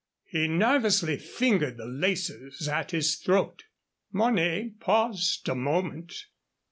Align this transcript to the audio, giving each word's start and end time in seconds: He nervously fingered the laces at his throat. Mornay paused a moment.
He 0.25 0.47
nervously 0.47 1.15
fingered 1.17 1.77
the 1.77 1.85
laces 1.85 2.67
at 2.67 2.89
his 2.89 3.17
throat. 3.17 3.65
Mornay 4.11 4.71
paused 4.79 5.47
a 5.47 5.53
moment. 5.53 6.25